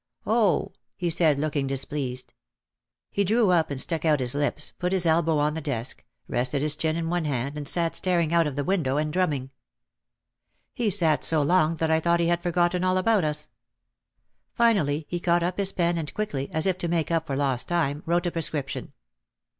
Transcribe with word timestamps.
"Oh," 0.25 0.71
he 0.95 1.11
said, 1.11 1.39
looking 1.39 1.67
dis 1.67 1.85
pleased. 1.85 2.33
He 3.11 3.23
drew 3.23 3.51
up 3.51 3.69
and 3.69 3.79
stuck 3.79 4.03
out 4.03 4.19
his 4.19 4.33
lips, 4.33 4.73
put 4.79 4.93
his 4.93 5.05
elbow 5.05 5.37
on 5.37 5.53
the 5.53 5.61
desk, 5.61 6.03
rested 6.27 6.63
his 6.63 6.75
chin 6.75 6.95
in 6.95 7.07
one 7.07 7.25
hand 7.25 7.55
and 7.55 7.67
sat 7.67 7.95
staring 7.95 8.33
out 8.33 8.47
of 8.47 8.55
the 8.55 8.63
window 8.63 8.97
and 8.97 9.13
drumming. 9.13 9.51
He 10.73 10.89
sat 10.89 11.23
so 11.23 11.43
long 11.43 11.75
that 11.75 11.91
I 11.91 11.99
thought 11.99 12.19
he 12.19 12.29
had 12.29 12.41
forgotten 12.41 12.83
all 12.83 12.97
about 12.97 13.23
us. 13.23 13.49
Finally 14.55 15.05
he 15.07 15.19
caught 15.19 15.43
up 15.43 15.59
his 15.59 15.71
pen 15.71 15.99
and 15.99 16.11
quickly, 16.15 16.49
as 16.51 16.65
if 16.65 16.79
to 16.79 16.87
make 16.87 17.11
up 17.11 17.27
for 17.27 17.35
lost 17.35 17.67
time, 17.67 18.01
wrote 18.07 18.25
a 18.25 18.31
prescription. 18.31 18.93